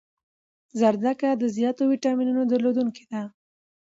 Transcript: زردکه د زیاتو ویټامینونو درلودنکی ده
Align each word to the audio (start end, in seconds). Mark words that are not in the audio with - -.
زردکه 0.79 1.29
د 1.41 1.43
زیاتو 1.55 1.81
ویټامینونو 1.91 2.41
درلودنکی 2.51 3.05
ده 3.11 3.21